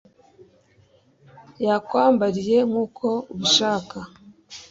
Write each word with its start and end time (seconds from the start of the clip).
yakwambariye 1.65 2.57
nkuko 2.69 3.07
ubishaka 3.33 3.99